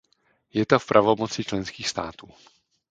[0.57, 2.27] Je to v pravomoci členských států.